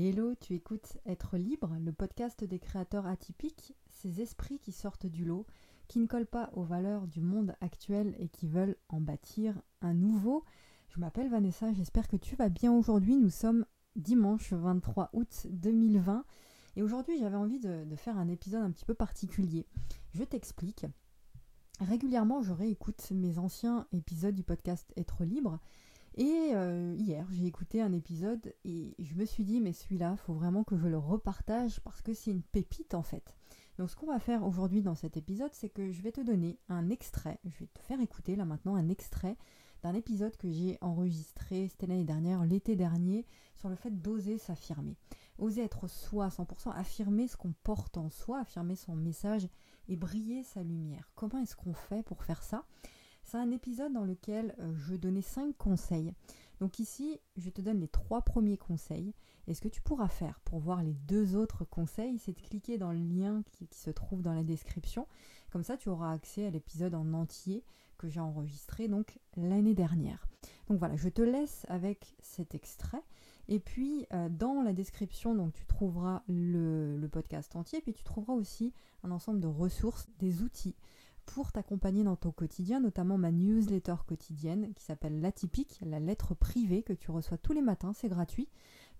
[0.00, 5.24] Hello, tu écoutes Être libre, le podcast des créateurs atypiques, ces esprits qui sortent du
[5.24, 5.44] lot,
[5.88, 9.94] qui ne collent pas aux valeurs du monde actuel et qui veulent en bâtir un
[9.94, 10.44] nouveau.
[10.88, 13.16] Je m'appelle Vanessa, j'espère que tu vas bien aujourd'hui.
[13.16, 13.66] Nous sommes
[13.96, 16.24] dimanche 23 août 2020
[16.76, 19.66] et aujourd'hui j'avais envie de, de, faire un épisode un petit peu particulier.
[20.12, 20.86] Je t'explique.
[21.80, 25.58] Régulièrement je réécoute mes anciens épisodes du podcast Être libre
[26.18, 30.18] et euh, hier, j'ai écouté un épisode et je me suis dit, mais celui-là, il
[30.18, 33.36] faut vraiment que je le repartage parce que c'est une pépite en fait.
[33.78, 36.58] Donc ce qu'on va faire aujourd'hui dans cet épisode, c'est que je vais te donner
[36.68, 39.36] un extrait, je vais te faire écouter là maintenant un extrait
[39.84, 44.96] d'un épisode que j'ai enregistré, c'était l'année dernière, l'été dernier, sur le fait d'oser s'affirmer.
[45.38, 49.48] Oser être soi à 100%, affirmer ce qu'on porte en soi, affirmer son message
[49.86, 51.12] et briller sa lumière.
[51.14, 52.64] Comment est-ce qu'on fait pour faire ça?
[53.28, 56.14] C'est un épisode dans lequel euh, je donnais 5 conseils.
[56.60, 59.12] Donc ici, je te donne les trois premiers conseils.
[59.46, 62.78] Et ce que tu pourras faire pour voir les deux autres conseils, c'est de cliquer
[62.78, 65.06] dans le lien qui, se trouve dans la description.
[65.50, 67.64] Comme ça, tu auras accès à l'épisode en entier
[67.98, 70.26] que j'ai enregistré donc l'année dernière.
[70.68, 73.02] Donc voilà, je te laisse avec cet extrait.
[73.48, 78.04] Et puis euh, dans la description, donc tu trouveras le, le podcast entier, puis tu
[78.04, 80.76] trouveras aussi un ensemble de ressources, des outils
[81.34, 86.82] pour t'accompagner dans ton quotidien, notamment ma newsletter quotidienne qui s'appelle L'atypique, la lettre privée
[86.82, 88.48] que tu reçois tous les matins, c'est gratuit.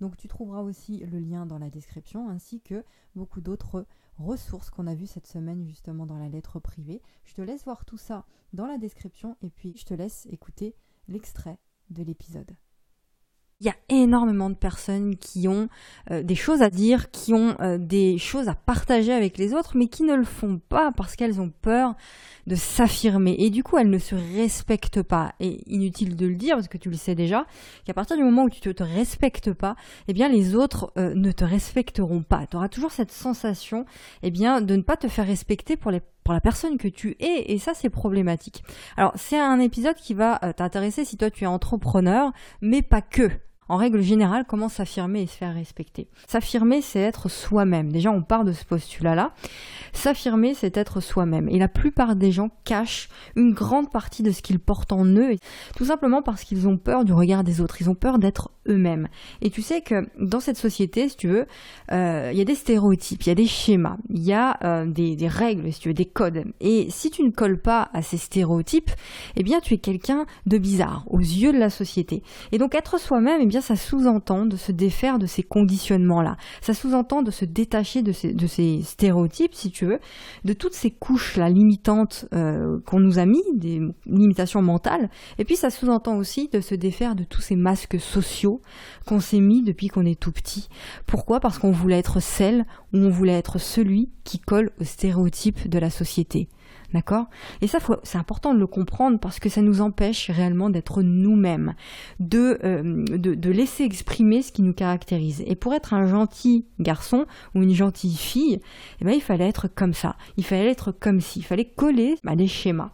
[0.00, 3.86] Donc tu trouveras aussi le lien dans la description ainsi que beaucoup d'autres
[4.18, 7.00] ressources qu'on a vues cette semaine justement dans la lettre privée.
[7.24, 10.76] Je te laisse voir tout ça dans la description et puis je te laisse écouter
[11.08, 11.58] l'extrait
[11.90, 12.54] de l'épisode.
[13.60, 15.68] Il y a énormément de personnes qui ont
[16.12, 19.76] euh, des choses à dire, qui ont euh, des choses à partager avec les autres,
[19.76, 21.96] mais qui ne le font pas parce qu'elles ont peur
[22.46, 23.34] de s'affirmer.
[23.40, 25.32] Et du coup, elles ne se respectent pas.
[25.40, 27.46] Et inutile de le dire, parce que tu le sais déjà,
[27.84, 29.74] qu'à partir du moment où tu ne te respectes pas,
[30.06, 32.46] eh bien, les autres euh, ne te respecteront pas.
[32.46, 33.86] Tu auras toujours cette sensation,
[34.22, 37.58] eh bien, de ne pas te faire respecter pour la personne que tu es et
[37.58, 38.62] ça c'est problématique.
[38.98, 43.30] Alors c'est un épisode qui va t'intéresser si toi tu es entrepreneur mais pas que
[43.68, 46.08] en règle générale, comment s'affirmer et se faire respecter?
[46.26, 47.92] S'affirmer, c'est être soi-même.
[47.92, 49.32] Déjà, on part de ce postulat-là.
[49.92, 51.48] S'affirmer, c'est être soi-même.
[51.48, 55.36] Et la plupart des gens cachent une grande partie de ce qu'ils portent en eux,
[55.76, 57.80] tout simplement parce qu'ils ont peur du regard des autres.
[57.80, 58.50] Ils ont peur d'être
[59.40, 61.46] Et tu sais que dans cette société, si tu veux,
[61.92, 64.86] euh, il y a des stéréotypes, il y a des schémas, il y a euh,
[64.86, 66.44] des, règles, si tu veux, des codes.
[66.60, 68.90] Et si tu ne colles pas à ces stéréotypes,
[69.36, 72.22] eh bien, tu es quelqu'un de bizarre aux yeux de la société.
[72.52, 76.36] Et donc, être soi-même, eh bien, ça sous-entend de se défaire de ces conditionnements-là.
[76.60, 79.98] Ça sous-entend de se détacher de ces, de ces, stéréotypes, si tu veux,
[80.44, 85.08] de toutes ces couches-là limitantes euh, qu'on nous a mis, des limitations mentales.
[85.38, 88.57] Et puis ça sous-entend aussi de se défaire de tous ces masques sociaux
[89.06, 90.68] qu'on s'est mis depuis qu'on est tout petit.
[91.06, 91.40] Pourquoi?
[91.40, 95.78] Parce qu'on voulait être celle ou on voulait être celui qui colle aux stéréotypes de
[95.78, 96.48] la société.
[96.94, 97.26] D'accord?
[97.60, 101.74] Et ça, c'est important de le comprendre parce que ça nous empêche réellement d'être nous-mêmes,
[102.18, 105.42] de, euh, de, de, laisser exprimer ce qui nous caractérise.
[105.46, 108.60] Et pour être un gentil garçon ou une gentille fille,
[109.02, 110.16] eh ben, il fallait être comme ça.
[110.38, 111.40] Il fallait être comme si.
[111.40, 112.90] Il fallait coller à des schémas.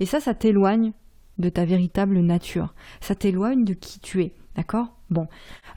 [0.00, 0.92] Et ça, ça t'éloigne
[1.36, 2.74] de ta véritable nature.
[3.02, 4.32] Ça t'éloigne de qui tu es.
[4.56, 4.95] D'accord?
[5.08, 5.26] Bon.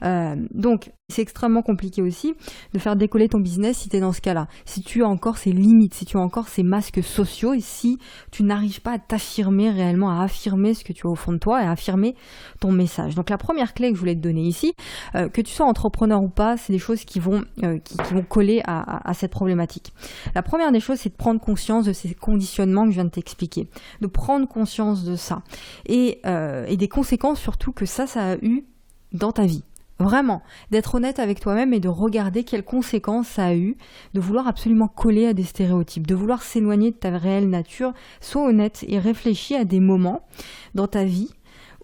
[0.02, 2.34] Euh, donc, c'est extrêmement compliqué aussi
[2.72, 4.48] de faire décoller ton business si tu es dans ce cas-là.
[4.64, 7.98] Si tu as encore ces limites, si tu as encore ces masques sociaux et si
[8.30, 11.38] tu n'arrives pas à t'affirmer réellement, à affirmer ce que tu as au fond de
[11.38, 12.14] toi et à affirmer
[12.60, 13.14] ton message.
[13.14, 14.74] Donc la première clé que je voulais te donner ici,
[15.14, 18.22] euh, que tu sois entrepreneur ou pas, c'est des choses qui vont, euh, qui, vont
[18.22, 19.92] coller à, cette problématique.
[20.34, 23.10] La première des choses, c'est de prendre conscience de ces conditionnements que je viens de
[23.10, 23.68] t'expliquer.
[24.00, 25.42] De prendre conscience de ça.
[25.86, 28.64] Et, et des conséquences surtout que ça, ça a eu
[29.12, 29.64] dans ta vie.
[30.00, 33.76] Vraiment, d'être honnête avec toi-même et de regarder quelles conséquences ça a eu,
[34.14, 37.92] de vouloir absolument coller à des stéréotypes, de vouloir s'éloigner de ta réelle nature.
[38.22, 40.26] Sois honnête et réfléchis à des moments
[40.74, 41.30] dans ta vie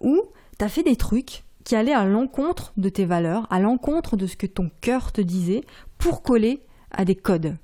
[0.01, 0.19] où
[0.57, 4.25] tu as fait des trucs qui allaient à l'encontre de tes valeurs, à l'encontre de
[4.25, 5.61] ce que ton cœur te disait,
[5.99, 7.55] pour coller à des codes.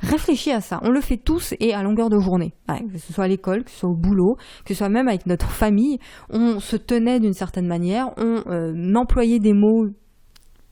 [0.00, 0.80] Réfléchis à ça.
[0.82, 2.54] On le fait tous et à longueur de journée.
[2.68, 5.26] que ce soit à l'école, que ce soit au boulot, que ce soit même avec
[5.26, 5.98] notre famille.
[6.30, 8.10] On se tenait d'une certaine manière.
[8.16, 9.88] On euh, employait des mots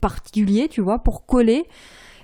[0.01, 1.65] particuliers, tu vois, pour coller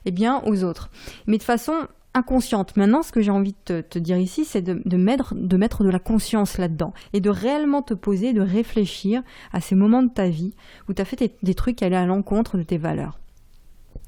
[0.06, 0.90] eh bien, aux autres.
[1.28, 1.74] Mais de façon
[2.16, 2.78] inconsciente.
[2.78, 5.90] Maintenant, ce que j'ai envie de te, dire ici, c'est de, mettre, de mettre de
[5.90, 9.22] la conscience là-dedans et de réellement te poser, de réfléchir
[9.52, 10.56] à ces moments de ta vie
[10.88, 13.20] où tu as fait des, des trucs qui allaient à l'encontre de tes valeurs.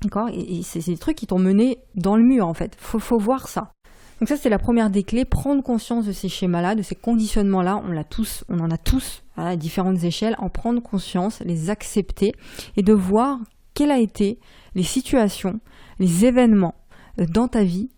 [0.04, 2.76] D'accord Et, c'est des trucs qui t'ont mené dans le mur en fait.
[2.80, 3.72] Faut, faut voir ça.
[4.20, 7.82] Donc ça c'est la première des clés, prendre conscience de ces schémas-là, de ces conditionnements-là,
[7.86, 12.34] on l'a tous, on en a tous à différentes échelles, en prendre conscience, les accepter
[12.76, 13.40] et de voir
[13.76, 14.40] quelles a été
[14.74, 15.60] les situations,
[16.00, 16.76] les événements
[17.20, 17.90] euh, dans ta vie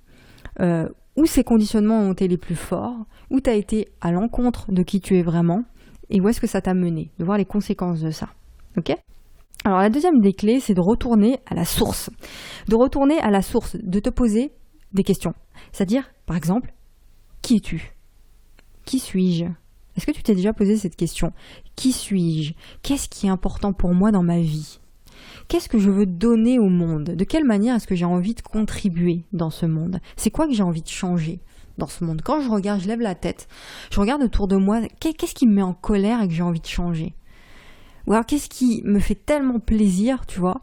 [0.59, 4.71] euh, où ces conditionnements ont été les plus forts, où tu as été à l'encontre
[4.71, 5.63] de qui tu es vraiment,
[6.09, 8.29] et où est-ce que ça t'a mené, de voir les conséquences de ça.
[8.77, 8.95] Ok?
[9.65, 12.09] Alors la deuxième des clés, c'est de retourner à la source.
[12.67, 14.51] De retourner à la source, de te poser
[14.93, 15.33] des questions.
[15.71, 16.73] C'est-à-dire, par exemple,
[17.41, 17.93] qui es-tu?
[18.85, 19.45] Qui suis-je?
[19.95, 21.31] Est-ce que tu t'es déjà posé cette question?
[21.75, 22.53] Qui suis-je?
[22.83, 24.79] Qu'est-ce qui est important pour moi dans ma vie?
[25.49, 27.15] Qu'est-ce que je veux donner au monde?
[27.15, 29.99] De quelle manière est-ce que j'ai envie de contribuer dans ce monde?
[30.15, 31.41] C'est quoi que j'ai envie de changer
[31.77, 32.21] dans ce monde?
[32.23, 33.47] Quand je regarde, je lève la tête,
[33.91, 36.61] je regarde autour de moi, qu'est-ce qui me met en colère et que j'ai envie
[36.61, 37.13] de changer?
[38.09, 40.61] Ou alors qu'est-ce qui me fait tellement plaisir, tu vois,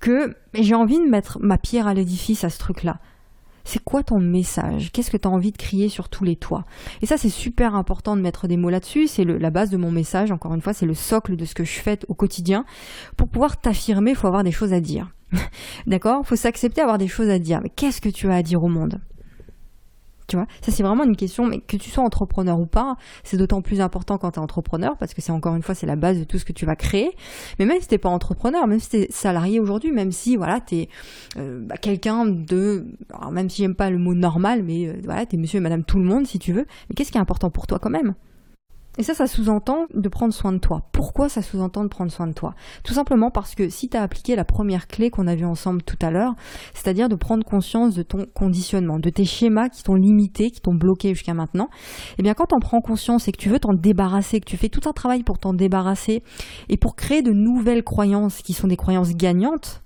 [0.00, 2.98] que j'ai envie de mettre ma pierre à l'édifice à ce truc-là?
[3.64, 4.92] C'est quoi ton message?
[4.92, 6.64] Qu'est-ce que tu as envie de crier sur tous les toits?
[7.02, 9.08] Et ça, c'est super important de mettre des mots là-dessus.
[9.08, 10.30] C'est la base de mon message.
[10.30, 12.64] Encore une fois, c'est le socle de ce que je fais au quotidien.
[13.16, 15.10] Pour pouvoir t'affirmer, il faut avoir des choses à dire.
[15.88, 16.20] D'accord?
[16.24, 17.60] Il faut s'accepter d'avoir des choses à dire.
[17.60, 19.00] Mais qu'est-ce que tu as à dire au monde?
[20.26, 23.36] Tu vois, ça c'est vraiment une question, mais que tu sois entrepreneur ou pas, c'est
[23.36, 25.96] d'autant plus important quand tu es entrepreneur, parce que c'est encore une fois, c'est la
[25.96, 27.10] base de tout ce que tu vas créer.
[27.58, 30.88] Mais même si t'es pas entrepreneur, même si t'es salarié aujourd'hui, même si voilà, t'es
[31.36, 35.26] euh, bah, quelqu'un de, alors même si j'aime pas le mot normal, mais euh, voilà,
[35.26, 37.50] t'es monsieur et madame tout le monde si tu veux, mais qu'est-ce qui est important
[37.50, 38.14] pour toi quand même?
[38.98, 40.82] Et ça, ça sous-entend de prendre soin de toi.
[40.92, 42.54] Pourquoi ça sous-entend de prendre soin de toi?
[42.84, 45.82] Tout simplement parce que si tu as appliqué la première clé qu'on a vue ensemble
[45.82, 46.34] tout à l'heure,
[46.74, 50.74] c'est-à-dire de prendre conscience de ton conditionnement, de tes schémas qui t'ont limité, qui t'ont
[50.74, 51.68] bloqué jusqu'à maintenant,
[52.18, 54.68] eh bien quand on prends conscience et que tu veux t'en débarrasser, que tu fais
[54.68, 56.22] tout un travail pour t'en débarrasser
[56.68, 59.82] et pour créer de nouvelles croyances qui sont des croyances gagnantes,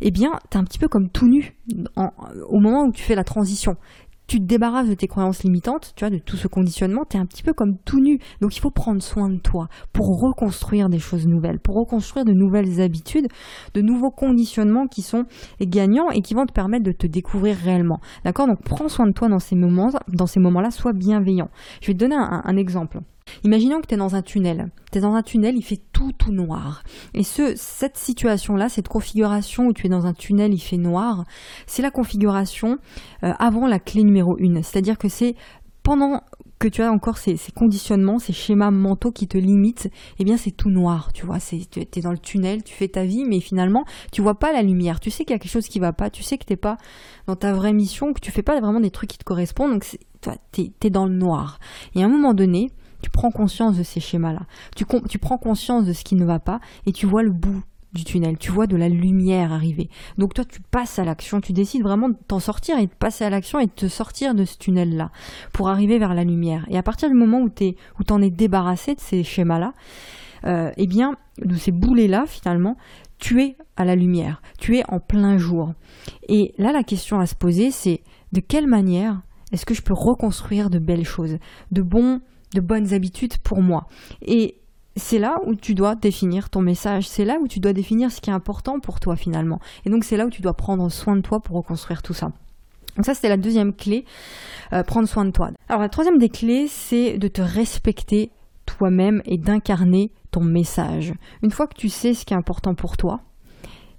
[0.00, 1.56] eh bien, tu es un petit peu comme tout nu
[1.96, 3.76] au moment où tu fais la transition
[4.26, 7.20] tu te débarrasses de tes croyances limitantes, tu vois, de tout ce conditionnement, tu es
[7.20, 8.18] un petit peu comme tout nu.
[8.40, 12.32] Donc il faut prendre soin de toi pour reconstruire des choses nouvelles, pour reconstruire de
[12.32, 13.28] nouvelles habitudes,
[13.74, 15.24] de nouveaux conditionnements qui sont
[15.60, 18.00] gagnants et qui vont te permettre de te découvrir réellement.
[18.24, 18.46] D'accord?
[18.46, 21.50] Donc prends soin de toi dans ces moments, dans ces moments-là, sois bienveillant.
[21.80, 23.00] Je vais te donner un exemple.
[23.44, 24.70] Imaginons que tu es dans un tunnel.
[24.90, 26.82] Tu es dans un tunnel, il fait tout tout noir.
[27.12, 31.24] Et ce, cette situation-là, cette configuration où tu es dans un tunnel, il fait noir,
[31.66, 32.78] c'est la configuration
[33.22, 34.62] euh, avant la clé numéro 1.
[34.62, 35.36] C'est-à-dire que c'est
[35.82, 36.22] pendant
[36.58, 40.50] que tu as encore ces, conditionnements, ces schémas mentaux qui te limitent, eh bien c'est
[40.50, 43.84] tout noir, tu vois, tu es dans le tunnel, tu fais ta vie, mais finalement
[44.10, 46.08] tu vois pas la lumière, tu sais qu'il y a quelque chose qui va pas,
[46.08, 46.78] tu sais que t'es pas
[47.26, 49.84] dans ta vraie mission, que tu fais pas vraiment des trucs qui te correspondent, donc
[50.52, 51.58] tu es dans le noir.
[51.94, 52.70] Et à un moment donné,
[53.04, 54.46] tu prends conscience de ces schémas-là.
[54.74, 57.62] Tu, tu prends conscience de ce qui ne va pas et tu vois le bout
[57.92, 59.90] du tunnel, tu vois de la lumière arriver.
[60.16, 63.22] Donc toi, tu passes à l'action, tu décides vraiment de t'en sortir et de passer
[63.24, 65.10] à l'action et de te sortir de ce tunnel-là
[65.52, 66.64] pour arriver vers la lumière.
[66.70, 69.74] Et à partir du moment où tu où t'en es débarrassé de ces schémas-là,
[70.46, 71.14] euh, eh bien,
[71.44, 72.78] de ces boulets-là, finalement,
[73.18, 75.74] tu es à la lumière, tu es en plein jour.
[76.30, 78.00] Et là, la question à se poser, c'est
[78.32, 79.20] de quelle manière
[79.52, 81.36] est-ce que je peux reconstruire de belles choses,
[81.70, 82.22] de bons
[82.54, 83.86] de bonnes habitudes pour moi.
[84.22, 84.56] Et
[84.96, 88.20] c'est là où tu dois définir ton message, c'est là où tu dois définir ce
[88.20, 89.60] qui est important pour toi finalement.
[89.84, 92.30] Et donc c'est là où tu dois prendre soin de toi pour reconstruire tout ça.
[92.96, 94.04] Donc ça c'était la deuxième clé,
[94.72, 95.50] euh, prendre soin de toi.
[95.68, 98.30] Alors la troisième des clés c'est de te respecter
[98.66, 101.12] toi-même et d'incarner ton message.
[101.42, 103.20] Une fois que tu sais ce qui est important pour toi,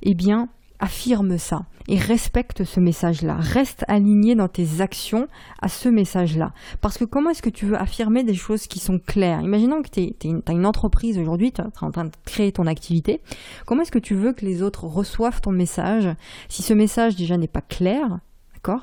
[0.01, 0.47] eh bien
[0.79, 3.35] affirme ça et respecte ce message-là.
[3.39, 5.27] Reste aligné dans tes actions
[5.61, 6.51] à ce message-là.
[6.81, 9.41] Parce que comment est-ce que tu veux affirmer des choses qui sont claires?
[9.41, 13.21] Imaginons que tu as une entreprise aujourd'hui, tu es en train de créer ton activité.
[13.65, 16.09] Comment est-ce que tu veux que les autres reçoivent ton message?
[16.49, 18.19] Si ce message déjà n'est pas clair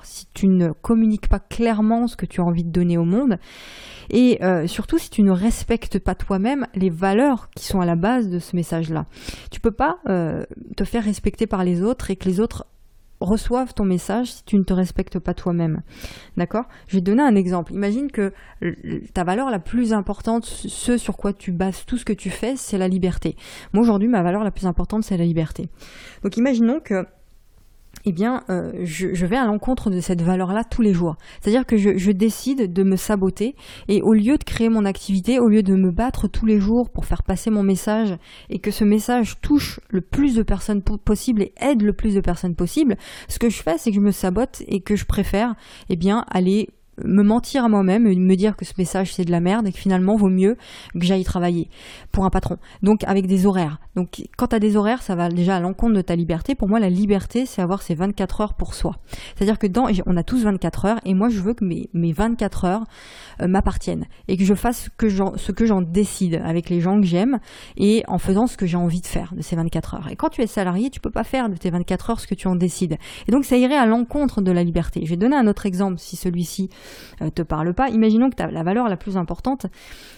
[0.02, 3.38] si tu ne communiques pas clairement ce que tu as envie de donner au monde,
[4.10, 7.96] et euh, surtout si tu ne respectes pas toi-même les valeurs qui sont à la
[7.96, 9.06] base de ce message-là.
[9.50, 10.44] Tu peux pas euh,
[10.76, 12.66] te faire respecter par les autres et que les autres
[13.24, 15.82] reçoivent ton message si tu ne te respectes pas toi-même.
[16.36, 16.64] D'accord?
[16.88, 17.72] Je vais te donner un exemple.
[17.72, 18.32] Imagine que
[19.14, 22.56] ta valeur la plus importante, ce sur quoi tu bases tout ce que tu fais,
[22.56, 23.36] c'est la liberté.
[23.72, 25.68] Moi aujourd'hui, ma valeur la plus importante, c'est la liberté.
[26.22, 27.06] Donc imaginons que
[28.04, 31.16] eh bien, euh, je, vais à l'encontre de cette valeur-là tous les jours.
[31.40, 33.56] C'est-à-dire que je, décide de me saboter
[33.88, 36.90] et au lieu de créer mon activité, au lieu de me battre tous les jours
[36.90, 38.16] pour faire passer mon message
[38.50, 42.20] et que ce message touche le plus de personnes possible et aide le plus de
[42.20, 42.96] personnes possible,
[43.28, 45.54] ce que je fais, c'est que je me sabote et que je préfère,
[45.88, 46.68] eh bien, aller
[47.02, 49.72] me mentir à moi-même et me dire que ce message c'est de la merde et
[49.72, 50.56] que finalement vaut mieux
[50.92, 51.68] que j'aille travailler
[52.10, 52.56] pour un patron.
[52.82, 53.78] Donc avec des horaires.
[53.96, 56.54] Donc quand tu as des horaires, ça va déjà à l'encontre de ta liberté.
[56.54, 58.96] Pour moi, la liberté, c'est avoir ces 24 heures pour soi.
[59.34, 62.12] C'est-à-dire que dans, on a tous 24 heures et moi je veux que mes, mes
[62.12, 62.84] 24 heures
[63.40, 64.88] euh, m'appartiennent et que je fasse
[65.36, 67.38] ce que j'en décide avec les gens que j'aime
[67.76, 70.08] et en faisant ce que j'ai envie de faire de ces 24 heures.
[70.10, 72.34] Et quand tu es salarié, tu peux pas faire de tes 24 heures ce que
[72.34, 72.98] tu en décides.
[73.28, 75.00] Et donc ça irait à l'encontre de la liberté.
[75.04, 76.68] Je vais donner un autre exemple si celui-ci
[77.34, 77.88] te parle pas.
[77.88, 79.66] Imaginons que la valeur la plus importante,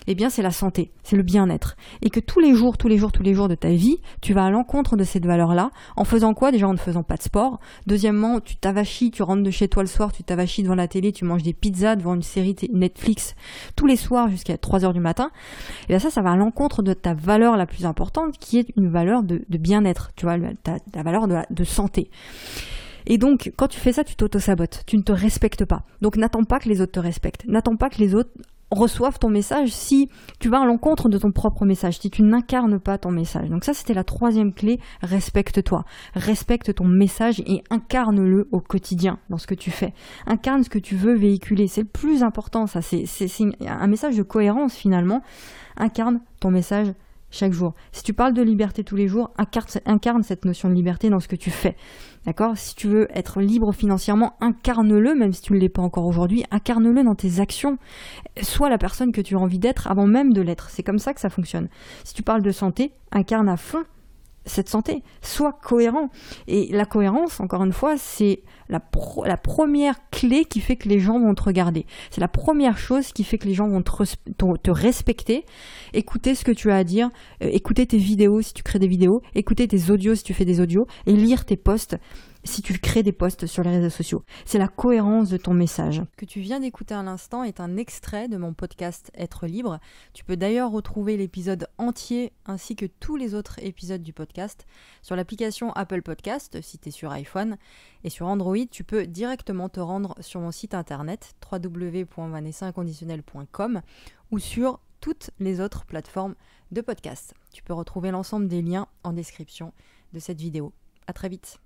[0.06, 1.76] eh bien, c'est la santé, c'est le bien-être.
[2.02, 4.32] Et que tous les jours, tous les jours, tous les jours de ta vie, tu
[4.34, 7.22] vas à l'encontre de cette valeur-là, en faisant quoi Déjà en ne faisant pas de
[7.22, 7.60] sport?
[7.86, 11.12] Deuxièmement, tu t'avachis, tu rentres de chez toi le soir, tu t'avachis devant la télé,
[11.12, 13.34] tu manges des pizzas devant une série Netflix
[13.76, 15.30] tous les soirs jusqu'à 3 heures du matin.
[15.84, 18.68] Et bien ça, ça va à l'encontre de ta valeur la plus importante, qui est
[18.76, 22.10] une valeur de, bien-être, tu vois, ta, valeur de santé.
[23.06, 24.82] Et donc, quand tu fais ça, tu t'auto-sabotes.
[24.86, 25.82] Tu ne te respectes pas.
[26.00, 27.44] Donc, n'attends pas que les autres te respectent.
[27.46, 28.30] N'attends pas que les autres
[28.70, 30.08] reçoivent ton message si
[30.40, 33.48] tu vas à l'encontre de ton propre message, si tu n'incarnes pas ton message.
[33.48, 35.84] Donc ça, c'était la troisième clé, respecte-toi.
[36.14, 39.94] Respecte ton message et incarne-le au quotidien dans ce que tu fais.
[40.26, 41.68] Incarne ce que tu veux véhiculer.
[41.68, 42.82] C'est le plus important, ça.
[42.82, 43.28] C'est
[43.66, 45.22] un message de cohérence finalement.
[45.76, 46.88] Incarne ton message
[47.34, 47.74] chaque jour.
[47.92, 51.28] Si tu parles de liberté tous les jours, incarne, cette notion de liberté dans ce
[51.28, 51.76] que tu fais.
[52.26, 52.56] D'accord?
[52.56, 56.44] Si tu veux être libre financièrement, incarne-le, même si tu ne l'es pas encore aujourd'hui,
[56.50, 57.76] incarne-le dans tes actions.
[58.40, 60.70] Sois la personne que tu as envie d'être avant même de l'être.
[60.70, 61.68] C'est comme ça que ça fonctionne.
[62.04, 63.84] Si tu parles de santé, incarne à fond
[64.46, 65.02] cette santé.
[65.22, 66.10] Sois cohérent.
[66.46, 68.80] Et la cohérence, encore une fois, c'est la,
[69.36, 71.86] première clé qui fait que les gens vont te regarder.
[72.10, 75.44] C'est la première chose qui fait que les gens vont te, respecter,
[75.92, 77.10] écouter ce que tu as à dire,
[77.42, 80.44] euh, écouter tes vidéos si tu crées des vidéos, écouter tes audios si tu fais
[80.44, 81.96] des audios, et lire tes posts
[82.44, 84.24] si tu crées des posts sur les réseaux sociaux.
[84.44, 86.02] C'est la cohérence de ton message.
[86.16, 89.80] Que tu viens d'écouter à l'instant est un extrait de mon podcast Être libre.
[90.12, 94.66] Tu peux d'ailleurs retrouver l'épisode entier ainsi que tous les autres épisodes du podcast
[95.02, 97.56] sur l'application Apple Podcast si tu es sur iPhone.
[98.04, 103.82] Et sur Android, tu peux directement te rendre sur mon site internet www.vanessainconditionnel.com
[104.30, 106.34] ou sur toutes les autres plateformes
[106.70, 107.34] de podcast.
[107.52, 109.74] Tu peux retrouver l'ensemble des liens en description
[110.12, 110.72] de cette vidéo.
[111.06, 111.58] À très vite.